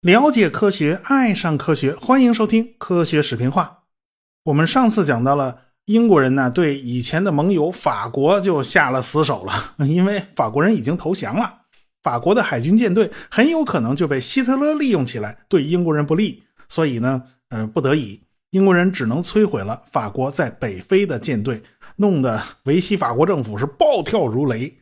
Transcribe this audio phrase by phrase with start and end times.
[0.00, 3.64] 了解科学，爱上科学，欢迎收听《科学视频化》。
[4.44, 11.62] 我们上次讲到了英国人呢，对以前的盟友法国就下了死手了， 因为法国人已经投降了，
[12.02, 16.42] 法国的海军舰队很有可能就被希特勒利用起来，对英国人不利。
[16.68, 21.62] 所以呢，呃，不得已，英国人只能摧毁了法国在北非的舰队，
[21.98, 24.74] 弄得维希法国政府是暴跳如雷。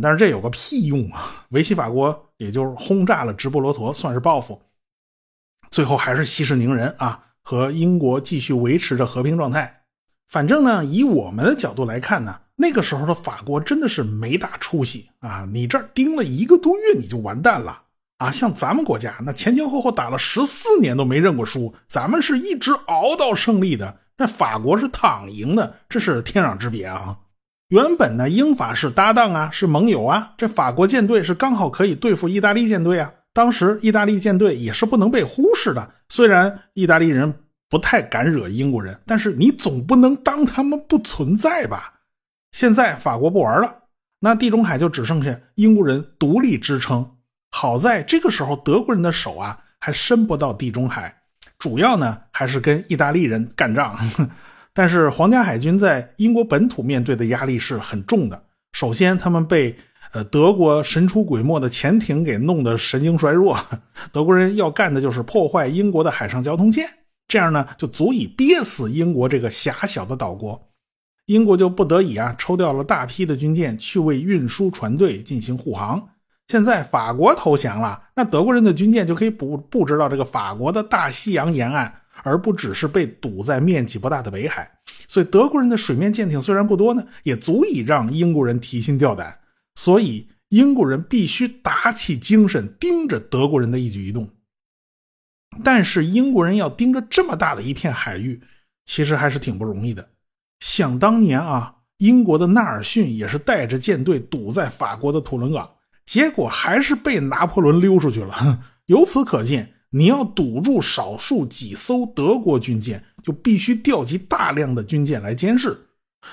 [0.00, 1.44] 但是这有个屁用啊！
[1.48, 4.62] 维希法国也就是轰炸了直布罗陀，算是报复。
[5.68, 9.82] 最后还是息事宁人啊，和英国继续维持着和平状态。
[10.28, 15.44] 反正呢，以我们的角度来看呢，那个时候的法国真的是没大出息啊！
[15.52, 17.82] 你这儿盯了一个多月，你就完蛋了
[18.18, 18.30] 啊！
[18.30, 23.99] 像咱们国家那前前后后打了十四年都没认过输，咱们是一直熬到胜利的。
[24.20, 27.16] 那法国是躺赢的，这是天壤之别啊！
[27.68, 30.34] 原本呢，英法是搭档啊，是盟友啊。
[30.36, 33.10] 这法国舰队是刚好可以对付意大利舰队啊。
[33.32, 35.90] 当时意大利舰队也是不能被忽视的。
[36.10, 37.32] 虽然意大利人
[37.70, 41.94] 不太敢惹英国人，但是你总不能当他们不存在吧？
[42.52, 43.74] 现在法国不玩了，
[44.18, 47.10] 那地中海就只剩下英国人独立支撑。
[47.52, 51.19] 好在这个时候，德国人的手啊还伸不到地中海，
[51.60, 53.96] 主要呢还是跟意大利人干仗。
[54.74, 58.42] 但是皇家海军在英国本土面对的压力是很重的。
[58.72, 59.76] 首先，他们被
[60.12, 63.58] 呃德国神出鬼没的潜艇给弄得神经衰弱。
[64.12, 66.86] 德国人要干的就是破坏英国的海上交通线，
[67.28, 70.68] 这样呢就足以憋死英国这个狭小的岛国。
[71.26, 76.08] 英国就不得已啊抽调了大批的军舰去为运输船队进行护航。
[76.50, 81.94] 现在法国投降了，那德国人的军舰就可以布布置到这个法国的大西洋沿岸。
[82.22, 84.70] 而不只是被堵在面积不大的北海，
[85.08, 89.40] 所以德国人的水面舰艇虽然不多呢，也足以让英国人提心吊胆。
[89.74, 94.28] 所以英国人必须打起精神盯着德国人的一举一动。
[95.64, 98.38] 但是英国人要盯着这么大的一片海域，
[98.84, 100.06] 其实还是挺不容易的。
[100.58, 105.70] 想当年啊，英国的纳尔逊也是带着舰队堵在法国的土伦港，
[106.10, 108.64] 结果还是被拿破仑溜出去了。
[108.86, 109.74] 由此可见。
[109.92, 115.76] 你要堵住少数几艘德国军舰，就必须调集大量的军舰来监视，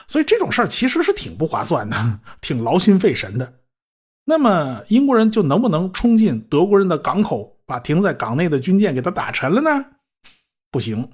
[0.07, 3.51] 所以这种事儿其实是挺不划算的， 挺劳心费神的。
[4.25, 9.85] 那么英国人就能不能冲进德国人的港口，把停在港内的军舰给他打沉了呢？
[10.71, 11.09] 不行，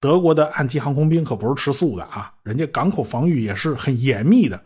[0.00, 4.62] 德国的岸基航空兵可不是吃素的啊，人家港口防御也是很严密的，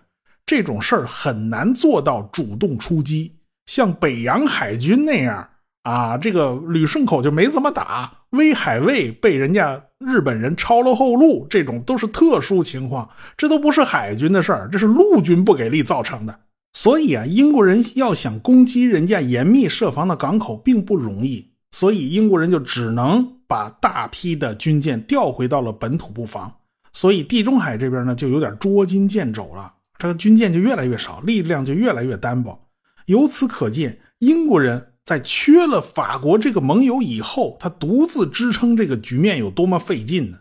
[0.47, 3.35] 这种事儿很难做到主动出击，
[3.67, 5.47] 像北洋海军那样。
[5.83, 16.37] 啊，这个旅顺口就没怎么打，威海卫被人家日本人抄了后路，这种都是特殊情况，这都不是海军的事儿，这是陆军不给力造成的。
[16.73, 26.53] 所以啊，英国人要想攻击人家严密设防的港口并不容易，所以英国人就只能把大批的军舰调回到了本土布防，
[26.93, 32.69] 所以地中海这边呢就有点捉襟见肘了，这个军舰就越来越少，力量就越来越单薄。
[33.07, 34.93] 由此可见，英国人。
[35.07, 40.39] 在缺了法国这个盟友以后，他独自支撑这个局面有多么费劲呢？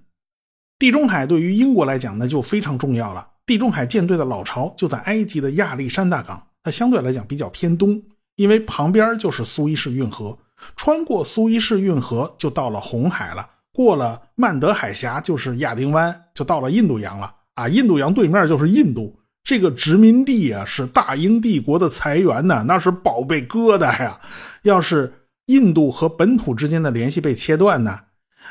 [0.79, 3.27] 地中海对于英国来讲，那就非常重要了。
[3.45, 8.01] 地中海舰队的老巢就在埃及的亚历山大港，它相对来讲比较偏东，
[8.37, 10.35] 因为旁边就是苏伊士运河，
[10.75, 17.31] 穿过苏伊士运河就到了红海了，过了曼德海峡就是亚丁湾，就到了印度洋了。
[17.53, 19.15] 啊，印度洋对面就是印度。
[19.45, 24.19] 这个殖民地啊，是大英帝国的财源呢，那是宝贝疙瘩呀。
[24.63, 25.13] 要是
[25.45, 27.99] 印度和本土之间的联系被切断呢，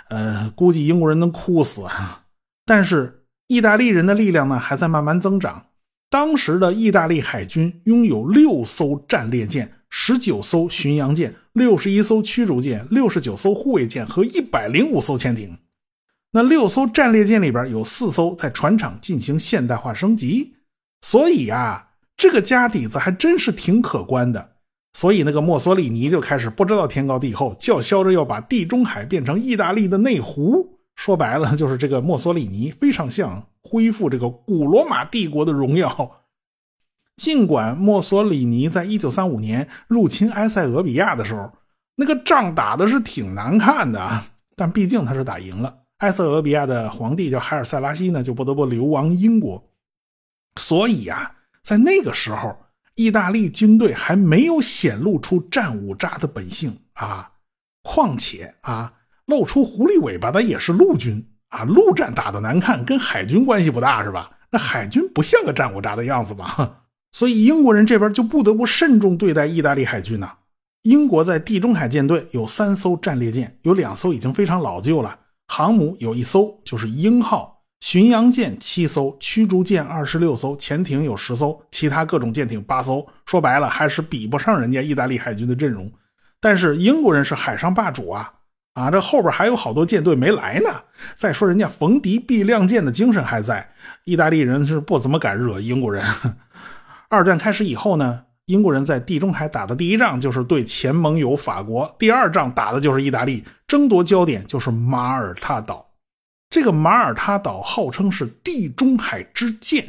[0.09, 1.83] 呃，估计英国人能哭死。
[2.65, 5.67] 但是意大利人的力量呢，还在慢慢增长。
[6.09, 15.59] 当时的意大利海军拥有六艘战列舰、十九艘巡洋舰、六十一艘驱逐舰、六十九艘护卫舰和一百零五艘潜艇。
[16.31, 20.55] 那六艘战列舰里边有四艘在船厂进行现代化升级。
[21.05, 24.53] 所以啊，这个家底子还真是挺可观的。
[24.95, 30.79] 所以那个墨索里尼就开始不知道天高地厚，叫嚣着要把地中海变成意大利的内湖。
[30.97, 36.23] 说白了，就是这个墨索里尼非常想恢复这个古罗马帝国的荣耀。
[37.17, 41.53] 尽管墨索里尼在一九三五年入侵埃塞俄比亚的时候，
[41.97, 44.23] 那个仗打的是挺难看的，
[44.57, 45.77] 但毕竟他是打赢了。
[45.99, 49.63] 埃塞俄比亚的皇帝叫海尔塞拉西呢，就不得不流亡英国。
[50.61, 52.57] 所以啊，在那个时候，
[52.95, 57.31] 意大利军队还没有显露出战五渣的本性啊。
[57.83, 58.93] 况且啊，
[59.27, 61.65] 露出狐狸尾巴的也是陆军啊。
[61.65, 64.31] 陆战打的难看，跟海军关系不大是吧？
[64.51, 66.83] 那海军不像个战五渣的样子吧？
[67.13, 70.31] 所以英国人这边就不得不慎重对待意大利海军呢。
[70.83, 75.19] 英国在地中海舰队有三艘战列舰，有两艘已经非常老旧了，
[75.49, 77.54] 航母有一艘就是鹰号，
[77.85, 83.07] 巡洋舰七艘，驱逐舰二十六艘，潜艇有十艘，其他各种舰艇八艘。
[83.27, 85.93] 说白了，还是比不上人家意大利海军的阵容。
[86.41, 88.33] 但是英国人是海上霸主啊，
[88.73, 90.71] 啊，这后边还有好多舰队没来呢。
[91.15, 93.69] 再说人家逢敌必亮剑的精神还在，
[94.05, 96.03] 意大利人是不怎么敢惹英国人。
[97.11, 98.23] 二战开始以后呢？
[98.47, 105.84] 英国人在地中海打的第一仗就是对前盟友法国，第二仗打的就是意大利，争夺焦点就是马耳他岛。
[106.55, 109.85] 这个马耳他岛号称是地中海之剑，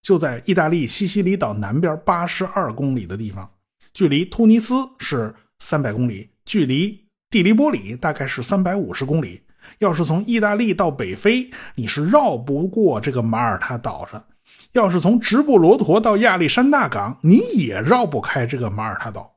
[0.00, 3.50] 就在意大利西西里岛南边八十二公里的地方，
[3.92, 9.42] 距离突尼斯是三百公里，距离蒂利波里大概是三百五十公里。
[9.78, 14.24] 要是从意大利到北非，你是绕不过这个马耳他岛上。
[14.70, 19.33] 要是从直布罗陀到亚历山大港，你也绕不开这个马耳他岛，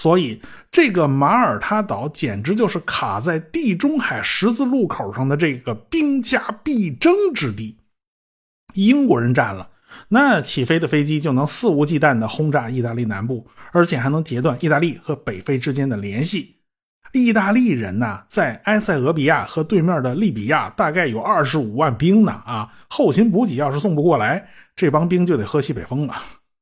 [0.00, 0.40] 所以
[0.70, 7.78] 这个马耳他岛简直就是卡在地中海十字路口上的这个兵家必争之地。
[8.74, 9.70] 英国人占了，
[10.10, 16.58] 那起飞的飞机就能肆无忌惮地轰炸意大利南部，而且还能截断意大利和北非之间的联系。
[17.10, 26.14] 意大利人呢，在埃塞俄比亚和对面的利比亚大概有二十五万兵呢啊，后勤补给要是送不过来，这帮兵就得喝西北风了。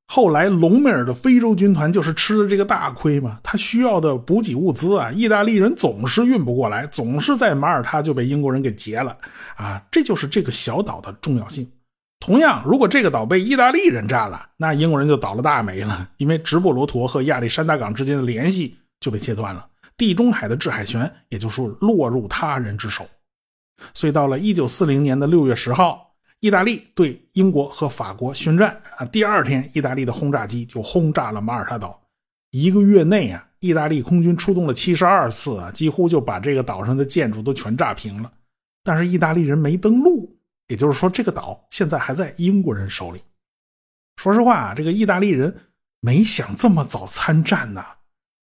[0.09, 9.17] 后来隆美尔的非洲军团就是吃了这个大亏嘛，他需要的补给物资啊，意大利人总是运不过来，总是在马耳他就被英国人给劫了
[9.57, 11.69] 啊，这就是这个小岛的重要性。
[12.21, 19.67] 同样，如果这个岛被意大利人占了，那英国人就倒了大霉了，因为直布罗陀和亚历山大港之间的联系就被切断了。
[19.99, 23.07] 地中海的制海权也就是落入他人之手，
[23.93, 29.07] 所以到了一九四零年的六月十号，意大利对英国和法国宣战啊。
[29.07, 32.01] 第二天，意大利的轰炸机就轰炸了马耳他岛。
[32.51, 38.33] 一个月内啊，意大利空军出动了七十二次啊，几乎就把这个岛上的建筑都全炸平了。
[38.85, 40.39] 但是意大利人没登陆，
[40.69, 43.21] 也就是说，这个岛现在还在英国人手里。
[44.17, 45.55] 说实话啊，这个意大利人
[46.01, 47.85] 没想这么早参战呢。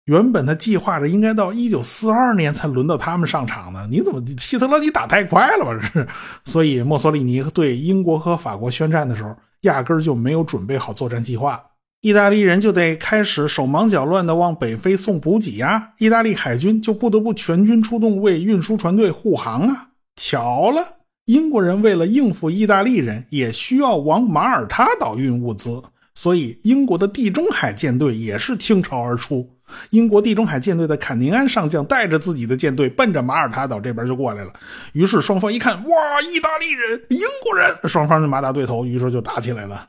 [0.07, 5.73] 原本他计划着应该到一九四二年才轮到他们上场呢，你怎么希特勒你打太快了吧？
[5.73, 6.07] 这是，
[6.45, 11.59] 所以墨索里尼对英国和法国宣战的时候，压根儿就没有准备好作战计划，
[12.03, 19.89] 意大利人就得开始手忙脚乱的往北非送补给呀，意大利海军就不得不全军出动为运输船队护航啊。
[20.17, 20.87] 巧了，
[21.25, 25.83] 英国人为了应付意大利人，也需要往马耳他岛运物资，
[26.15, 29.49] 所以英国的地中海舰队也是倾巢而出。
[29.91, 34.53] 英国地中海舰队的坎宁安上将带着自己的舰队奔着马耳他岛这边就过来了。
[34.93, 39.89] 于是双方一看，哇，意大利人、英国人，双方就马打对头，于是就打起来了。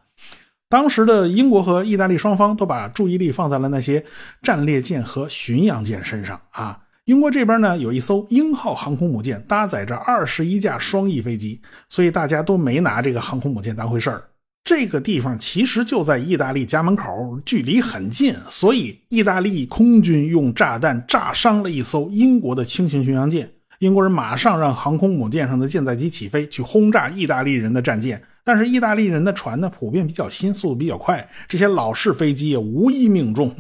[0.68, 4.04] 当时的英国和意大利双方都把注意力放在了那些
[4.42, 6.80] 战列舰和巡洋舰身上啊。
[7.06, 14.24] 英国这边呢有一艘鹰号航空母舰，搭载着二十一架双翼飞机，所以大家都没拿这个航空母舰当回事儿。
[14.66, 23.48] 这个地方其实就在意大利家门口，距离很近，所以意大利空军用炸弹炸伤了一艘英国的轻型巡洋舰。
[23.78, 28.20] 英国人马上让航空母舰上的舰载机起飞，去轰炸意大利人的战舰。
[28.44, 33.56] 但是意大利人的船呢，普遍比较新，速度比较快，这些老式飞机也无一命中。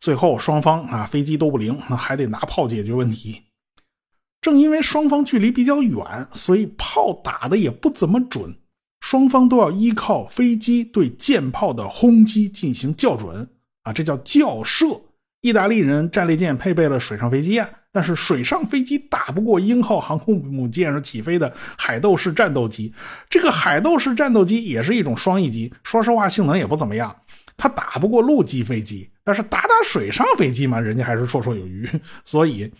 [0.00, 3.42] 最后双方啊，飞机都不灵，还得拿炮解决问题。
[4.40, 8.56] 正因为双方距离比较远，所以炮打的也不怎么准。
[9.02, 13.46] 双方都要依靠飞机对舰炮的轰击进行校准
[13.82, 14.86] 啊，这叫校射。
[15.40, 22.94] 意大利人战列舰配备了水上飞机啊，但是水上飞机打不过英号航空母舰上起飞的海斗式战斗机。
[23.28, 27.14] 这个海斗式战斗机也是一种双翼机，说实话性能也不怎么样。
[27.56, 31.88] 它打不过陆基飞机，但是打打水上飞机嘛，人家还是绰绰有余。
[32.24, 32.72] 所以，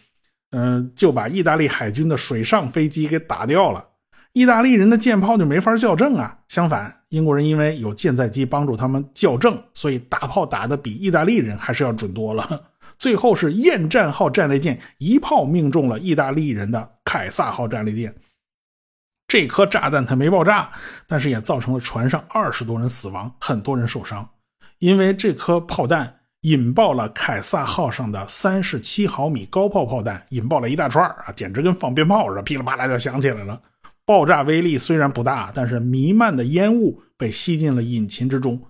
[0.53, 3.85] 嗯，就把意大利海军的水上飞机给打掉了。
[4.33, 12.65] 意大利人的舰炮就没法校正啊，相反，英国人因为有舰载机帮助他们校正，所以打炮打的比意大利人还是要准多了。
[12.99, 18.15] 最后是厌战号战列舰一炮命中了意大利人的凯撒号战列舰，
[19.27, 20.71] 这颗炸弹它没爆炸，
[21.07, 24.27] 但是也造成了船上二十多人死亡，很多人受伤，
[24.79, 33.61] 因为这颗炮弹引爆了凯撒号上的三十七毫米高炮炮弹，引爆了一大串啊，简直跟放鞭炮似的，噼里啪啦就响起来了。
[34.05, 38.61] 爆炸威力虽然不大，但是弥漫的烟雾被吸进了引擎之中。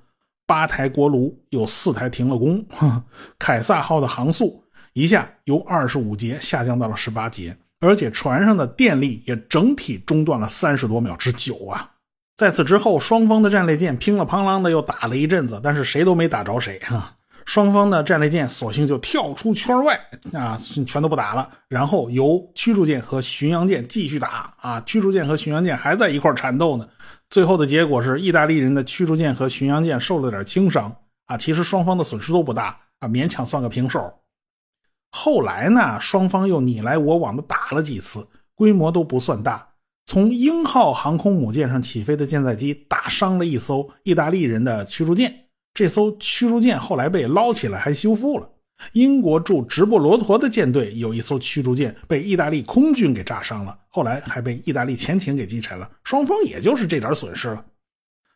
[0.47, 2.67] 八台锅炉有四台停了工，
[3.39, 11.93] 凯撒号的航速一下由二十五节下降到了十八节，而且船上的电力也整体中断了三十多秒之久啊！
[12.37, 17.15] 在此之后，双方的战列舰乒了乓啷的又打了一阵子，但是谁都没打着谁啊。
[17.44, 19.99] 双方的战列舰索性就跳出圈外
[20.32, 20.56] 啊，
[20.87, 21.50] 全都不打了。
[21.68, 26.88] 然后由驱逐舰和巡洋舰继续打啊，驱逐舰和巡洋舰还在一块缠斗呢。
[27.28, 30.94] 最后的结果是，意大利人的驱逐舰和巡洋舰受了点轻伤
[31.26, 31.37] 啊。
[31.37, 34.12] 其实双方的损失都不大啊，勉强算个平手。
[35.11, 39.68] 后来呢，双方又你来我往的打了几次，规模都不算大。
[40.06, 45.34] 从鹰号航空母舰上起飞的舰载机打伤了一艘意大利人的驱逐舰。
[45.75, 48.49] 这艘驱逐舰后来被捞起来，还修复了。
[48.93, 55.88] 英国驻直布罗陀的舰队有一艘驱逐舰被意大利空军给炸伤了，后来还被意大利潜艇给击沉了。
[56.02, 57.64] 双方也就是这点损失了。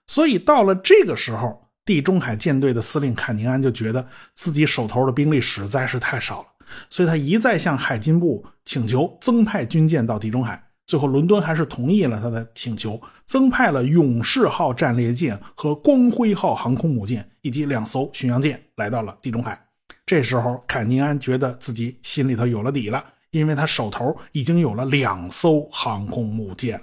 [0.07, 6.49] 所以到了这个时候，地中海舰队的司令坎宁安就觉得自己手头的兵力实在是太少了，
[6.89, 10.63] 所以他一再向海军部请求增派军舰到地中海。
[10.87, 19.61] 最后，伦敦还是同意了他的请求，增派了勇士号战列舰和光辉号航空母舰以及两艘巡洋舰来到了地中海。
[20.07, 26.81] 这时候，坎宁安觉得自己心里头有了底了，因为他手头已经有了两艘航空母舰。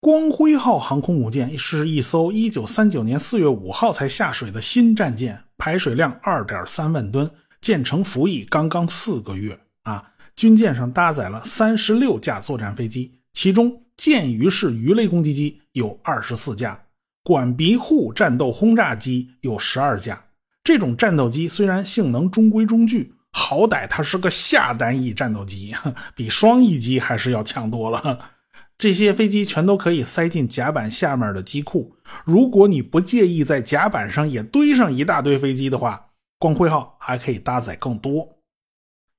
[0.00, 7.30] 光辉号航空母舰是一艘1939年4月5号才下水的新战舰，排水量2.3万吨，
[7.62, 10.12] 建成服役刚刚四个月啊。
[10.36, 13.15] 军舰上搭载了36架作战飞机。
[13.36, 16.86] 其中，剑鱼式鱼雷攻击机有二十四架，
[17.22, 20.24] 管鼻户战斗轰炸机有十二架。
[20.64, 25.74] 这种战斗机虽然性能中规中矩，好歹它是个下单翼战斗机，
[26.14, 28.30] 比双翼机还是要强多了。
[28.78, 31.94] 这些飞机全都可以塞进甲板下面的机库。
[32.24, 36.06] 如果你不介意在甲板上也堆上一大堆飞机的话，
[36.38, 38.26] 光辉号还可以搭载更多。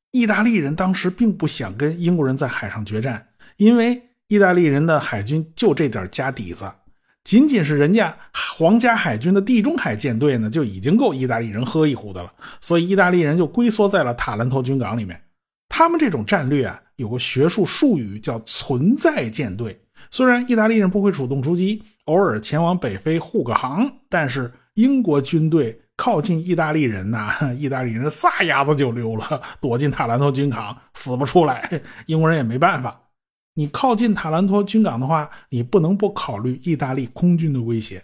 [0.10, 4.06] 意大利人当时并不想跟英国人在海上决战，因为。
[4.28, 6.70] 意大利人的海军就这点家底子，
[7.24, 12.34] 仅仅是人家皇家海军的地中海舰队呢，就已经够意大利人喝一壶的了。
[12.60, 15.22] 所以意大利人就龟缩在了塔兰托军港里面。
[15.70, 19.80] 他们这种战略啊，有个学术术语叫“存在舰队”。
[20.12, 31.82] 虽然意大利人不会主动出击，偶尔前往北非护个航，但是英国军队靠近意大利人呐， 意大利人撒丫子就溜了，躲进塔兰托军港，死不出来。
[32.08, 33.00] 英国人也没办法。
[33.58, 38.04] 你靠近塔兰托军港的话，你不能不考虑意大利空军的威胁。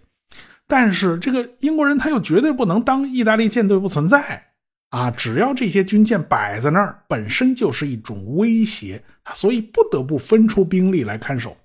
[0.67, 4.43] 但是这个英国人他又绝对不能当意大利舰队不存在
[4.89, 5.11] 啊！
[5.11, 8.99] 只要这些军舰摆在那儿，本身就是一种威胁，
[9.35, 11.55] 所以不得不分出兵力来看守。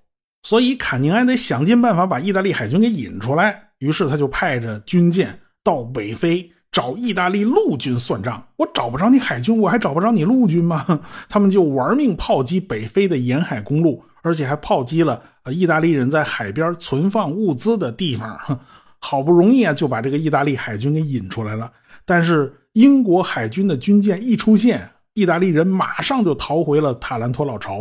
[0.43, 3.71] 所以坎宁安得想尽办法把意大利海军给引出来。
[3.79, 6.53] 于是他就派着军舰到北非。
[6.71, 11.01] 找意大利陆军算账，我找不着你海军，我还找不着你陆军吗？
[11.29, 15.21] 他们就玩命炮击北非的沿海公路，而且还炮击了
[15.51, 18.61] 意大利人在海边存放物资的地方。
[19.01, 21.73] 好不容易啊，就把这个意大利海军给引出来了。
[22.05, 27.81] 但是英国海军的军舰一出现，意大利人马上就逃回了塔兰托老巢。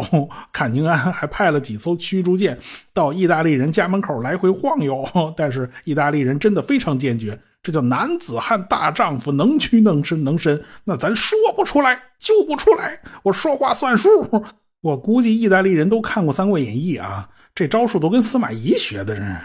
[0.52, 2.58] 坎宁安还派了几艘驱逐舰
[2.94, 7.40] 到意大利人家门口来回晃悠，但是意大利人真的非常坚决。
[7.64, 10.64] 这叫男子汉大丈夫，能屈能伸能伸。
[10.86, 13.02] 那咱说不出来，就不出来。
[13.24, 14.46] 我说话算数。
[14.82, 19.16] 我估计意大利人都看过《三国演义》啊，这招数都跟司马懿学的。
[19.16, 19.38] 是，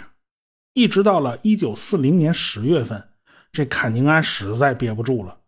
[0.75, 3.03] 一直到了一九四零年十月份，
[3.51, 5.39] 这坎宁安实在憋不住了。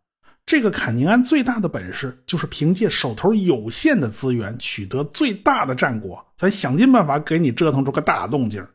[0.46, 8.66] 这个坎宁安最大的本事就是凭借手头有限的资源取得最大的战果，咱想尽办法给你折腾出个大动静。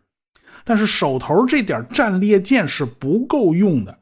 [0.69, 3.99] 但是手头这点战列舰是不够用的，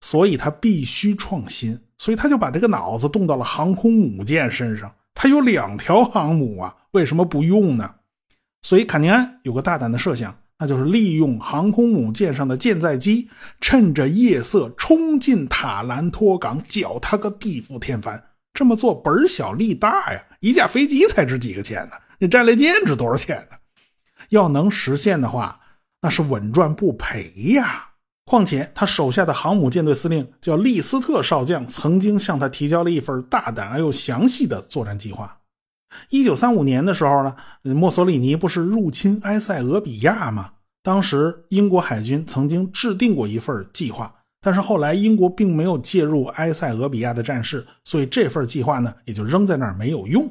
[0.00, 4.92] 所以他必须创新，所以他就把这个脑子动到了航空母舰身上。
[5.14, 7.88] 他有两条航母啊，为什么不用呢？
[8.62, 13.30] 所以坎宁安有个大胆的设想，那就是利用航空母舰上的舰载机，
[13.60, 18.20] 趁着夜色冲进塔兰托港，搅他个地覆天翻。
[18.52, 21.92] 这么做本小利大呀，一架飞机才值几个钱呢？
[22.18, 23.56] 那战列舰值多少钱呢？
[24.30, 25.60] 要能实现的话。
[26.02, 27.88] 那是稳赚不赔呀！
[28.24, 35.38] 况且他手下的航母舰队司令叫利斯特少将，曾经向他提交了一份大胆而又详细的作战计划。
[36.08, 40.50] 一九三五年的时候呢，墨索里尼不是入侵埃塞俄比亚吗？
[40.82, 50.28] 当时英国海军曾经制定过一份计划，但是后来英国并没有介入埃塞俄比亚的战事，所以这份计划呢也就扔在那儿没有用。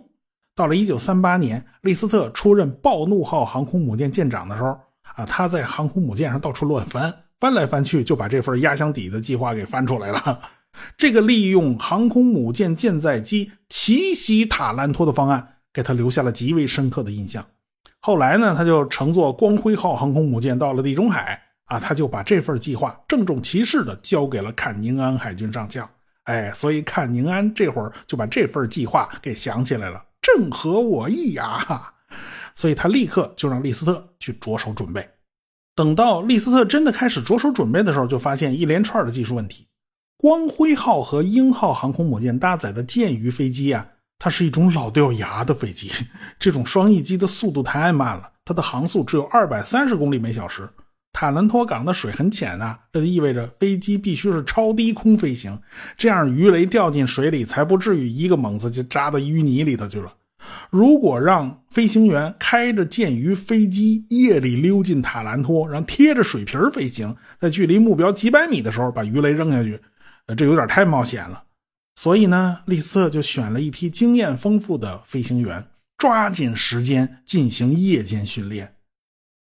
[0.56, 4.78] 到了一九三八年，利斯特出任暴怒号航空母舰舰长的时候。
[5.16, 10.40] 啊，他在航空母舰上到处乱翻，翻来翻去，就把这份压箱底的计划给翻出来了。
[10.98, 17.46] 这个利用航空母舰舰载机奇袭塔兰托的方案，给他留下了极为深刻的印象。
[18.00, 25.88] 后来呢，他就乘坐光辉号航空母舰到了地中海啊，他就把这份计划郑重其事的交给了坎宁安海军上将。
[26.24, 31.94] 哎，所以坎宁安这会儿就把这份计划给想起来了，正合我意啊！
[32.56, 35.06] 所以他立刻就让利斯特去着手准备。
[35.76, 39.68] 等到利斯特真的开始着手准备的时候，就发现一连串的技术问题。
[40.18, 43.88] 光辉号和鹰号航空母舰搭载的剑鱼飞机啊，
[44.20, 45.92] 它是一种老掉牙的飞机，
[46.40, 50.70] 这种双翼机的速度太慢了，它的航速只有二百三十公里每小时。
[51.14, 55.60] 塔兰托港的水很浅呐，这就意味着飞机必须是超低空飞行，
[55.98, 60.14] 这样鱼雷掉进水里才不至于一个猛子就扎到淤泥里头去了。
[60.70, 69.82] 如果让飞行员开着剑鱼飞机夜里溜进塔兰托，然后贴着水皮飞行，在距离目标几百米的时候把鱼雷扔下去，
[70.28, 71.44] 呃，这有点太冒险了。
[71.96, 75.66] 所以呢，利斯特就选了一批经验丰富的飞行员，
[75.98, 78.76] 抓紧时间进行夜间训练。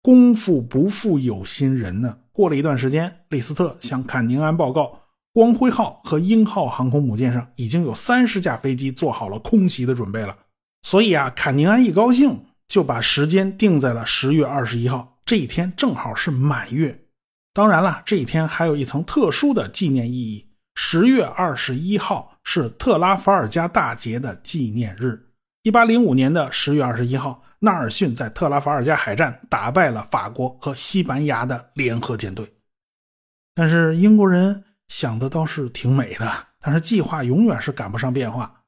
[0.01, 2.17] 功夫不负有心人呢。
[2.31, 5.01] 过了一段时间，利斯特向坎宁安报告，
[5.34, 10.36] 光辉号和鹰号航空母舰上已经有三十架飞机做好了空袭的准备了。
[10.84, 17.06] 所以啊，坎宁安一高兴，就把时间定在了十月二十一号这一天，正好是满月。
[17.54, 25.28] 当然了，这一天还有一层特殊的纪念意义：十月二十一号是特拉法尔加大捷的纪念日。
[25.64, 27.44] 一八零五年的十月二十一号。
[27.62, 32.50] 纳尔逊在特拉法尔加海战打败了法国和西班牙的联合舰队，
[33.54, 38.59] 但是英国人想的倒是挺美的，但是计划永远是赶不上变化。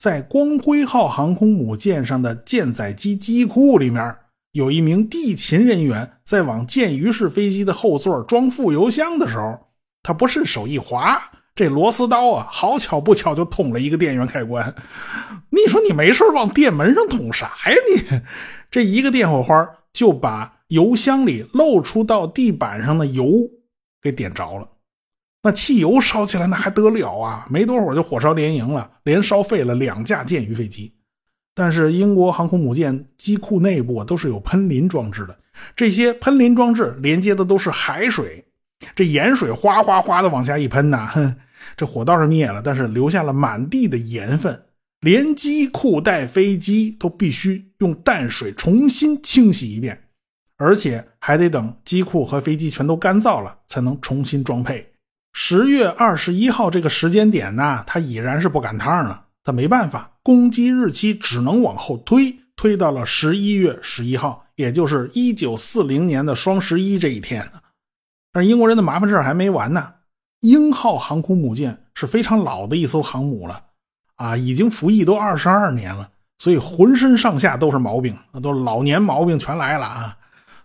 [0.00, 4.16] 在光辉号航空母舰上的舰载机机库里面，
[4.52, 9.58] 有一名地勤人员在往舰鱼式飞机的后座装副油箱的时候，
[10.02, 11.20] 他不顺手一滑。
[11.54, 14.74] 这螺丝刀啊，好巧不巧就捅了一个电源开关。
[15.50, 17.76] 你说你没事往电门上捅啥呀？
[17.94, 18.20] 你
[18.70, 23.30] 这一个电火花就把油箱里漏出到地板上的油
[24.00, 24.66] 给点着了。
[25.42, 27.46] 那汽油烧起来那还得了啊？
[27.48, 30.92] 没多会儿就火烧连营了，连烧废了两架舰鱼飞机。
[31.54, 35.38] 但是英国航空母舰机库内部都是有喷淋装置的，
[35.74, 38.44] 这些喷淋装置连接的都是海水，
[38.94, 41.36] 这盐水哗哗哗的往下一喷呐，哼。
[41.76, 44.62] 这火倒是灭了，但是留下了满地的盐分，
[45.00, 50.08] 连机库带飞机都必须用淡水重新清洗一遍，
[50.56, 54.89] 而且还得等机库和飞机全都干燥了，才能重新装配。
[55.32, 67.50] 十月二十一号这个时间点呢，它已然是不赶趟了，他没办法，攻击日期只能往后推，推到了十一月十一号，也就是一九四零年的双十一这一天。
[68.32, 69.94] 但是英国人的麻烦事还没完呢。
[70.40, 73.62] 英号航空母舰是非常老的一艘航母了，
[74.16, 80.16] 啊，已经服役都二十二年了，所以浑身上下都是毛病，那都老年毛病全来了啊！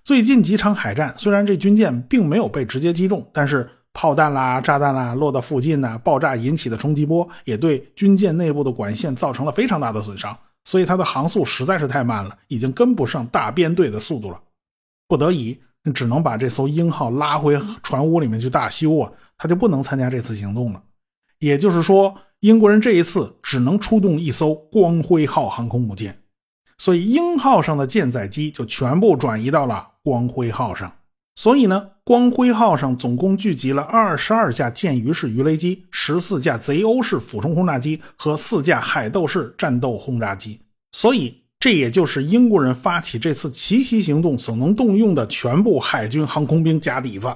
[0.03, 14.39] 最近几场海战，虽然这军舰并没有被直接击中，但是炮弹啦、炸弹啦落到附近呢，爆炸引起的冲击波也对军舰内部的管线造成了非常大的损伤，所以它的航速实在是太慢了，已经跟不上大编队的速度了，
[15.07, 15.57] 不得已。
[15.93, 20.81] 只能把这艘鹰号拉回船坞里面去大修啊，他就不能参加这次行动了。
[21.37, 26.23] 也就是说，英国人这一次只能出动一艘光辉号航空母舰，
[26.79, 30.91] 所以鹰号上的舰载机就全部转移到了光辉号上。
[31.35, 40.59] 所以呢，光辉号上总共聚集了二十二架舰鱼式鱼雷机、十四架贼鸥式俯冲轰炸机和四架海斗式战斗轰炸机。
[40.91, 41.41] 所以。
[41.57, 47.35] 这也就是英国人发起这次奇袭行动所能动用的全部海军航空兵家底子。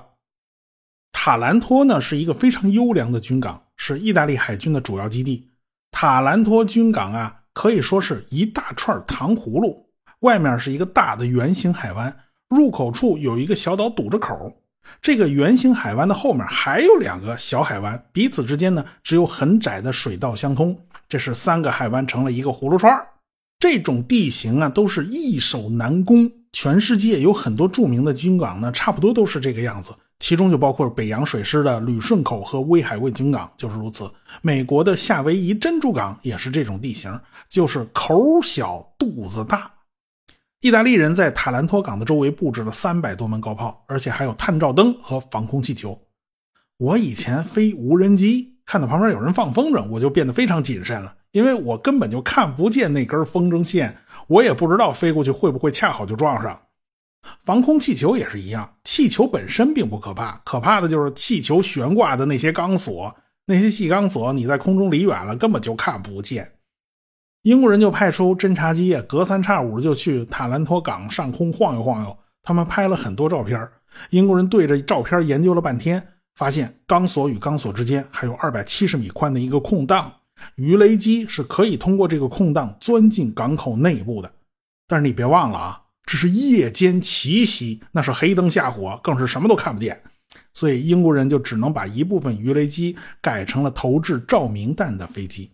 [1.12, 5.50] 塔兰托呢是一个非常优良的军港，是意大利海军的主要基地。
[5.90, 12.16] 塔兰托军港啊，可以说是一大串糖葫芦，外面是一个大的圆形海湾，
[12.50, 14.52] 入口处有一个小岛堵着口。
[15.02, 20.76] 这个圆形海湾的后面还有两个小海湾，彼此之间呢只有很窄的水道相通。
[21.08, 22.92] 这是三个海湾成了一个葫芦串
[23.60, 26.32] 这种地形啊，都是易守难攻。
[26.52, 29.94] 全世界有很多著名的军港呢，差不多都是这个样子。
[30.20, 34.10] 其中就包括北洋水师的旅顺口和威海卫军港就是如此。
[34.42, 39.72] 美国的夏威夷珍珠港也是这种地形，就是口小肚子大。
[40.62, 45.98] 意大利人在塔兰托港的周围布置了三百多门高炮，而且还有探照灯和防空气球。
[46.78, 51.16] 我以前飞无人机，看到旁边有人放风筝，我就变得非常谨慎了。
[51.32, 53.96] 因为我根本就看不见那根风筝线，
[54.28, 56.60] 我也不知道飞过去会不会恰好就撞上。
[57.46, 66.52] 防空气球也是一样，气球本身并不可怕，可怕的就是气球悬挂的那些钢索，那些细钢索你在空中离远了根本就看不见。
[67.44, 72.18] 英国人就派出侦察机啊，隔三差五就去塔兰托港上空晃悠晃悠。
[72.44, 73.66] 他们拍了很多照片，
[74.10, 80.12] 英国人对着照片研究了半天，发现钢索与钢索之间还有二百七十米宽的一个空档，
[80.56, 84.30] 鱼雷机是可以通过这个空档钻进港口内部的。
[84.86, 90.02] 但是你别忘了啊，这是夜间奇袭，那是黑灯瞎火，更是什么都看不见。
[90.54, 95.52] 所以英国人就只能把一部分鱼雷机改成了投掷照明弹的飞机。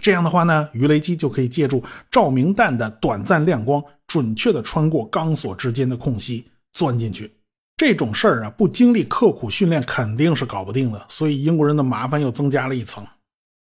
[0.00, 7.30] 这样的话呢，鱼雷机就可以借助照明弹的短暂亮光，准确的穿过钢索之间的空隙钻进去。
[7.76, 11.04] 这种事儿啊，不经历刻苦训练肯定是搞不定的。
[11.08, 13.04] 所以英国人的麻烦又增加了一层。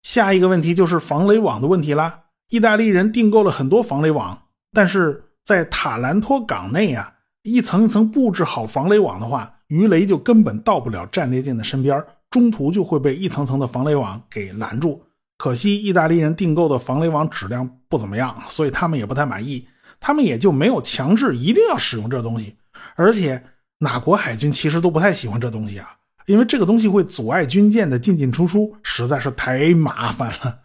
[0.02, 2.24] 下一个问题就是防雷网的问题啦。
[2.50, 7.12] 意大利人订购了很多防雷网，但是在塔兰托港内啊，
[7.42, 15.02] 一层一层布置好防雷网的话，鱼雷就根本到不了战列舰的身边，中途就会被一层层的防雷网给拦住。
[15.38, 19.68] 可惜意大利人订购的防雷网质量不怎么样，所以他们也不太满意，
[20.00, 22.56] 他们也就没有强制一定要使用这东西。
[22.96, 23.40] 而且
[23.78, 25.96] 哪国海军其实都不太喜欢这东西啊，
[26.26, 30.58] 因为这个东西会阻碍军舰的进进出出，实在是太麻烦了。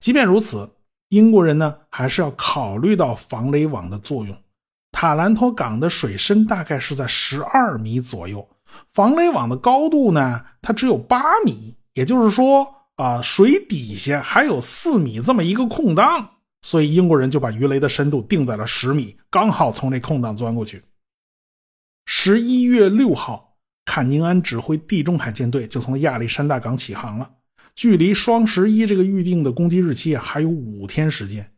[0.00, 0.68] 即便如此，
[1.10, 4.36] 英国人呢还是要考虑到防雷网的作用。
[4.90, 8.44] 塔兰托港的水深大概是在十二米左右，
[8.90, 12.66] 防雷网的高度呢，它只有八米，也就是说。
[12.96, 16.30] 啊，水底下还有四米这么一个空档，
[16.62, 20.82] 所以英国人就把鱼雷的深度定在了十米，刚好从这空档钻过去。
[22.06, 27.28] 十一月六号，坎宁安指挥地中海舰队就从亚历山大港起航了，
[27.74, 31.50] 距离双十一这个预定的攻击日期还有五天时间。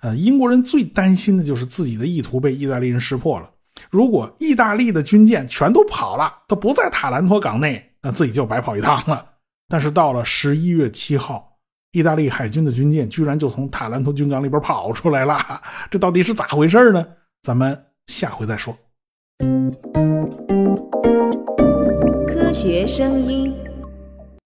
[0.00, 3.48] 呃，英国人最担心的就是自己的意图被意大利人识破了。
[3.90, 9.33] 如果意大利的军舰全都跑了，都不在塔兰托港内，那自己就白跑一趟了。
[9.68, 11.56] 但是到了十一月七号，
[11.92, 15.38] 意大利海军的军舰居然就从塔兰托军港里边跑出来了，
[15.90, 17.06] 这到底是咋回事呢？
[17.42, 18.76] 咱们下回再说。
[22.26, 23.63] 科学声音。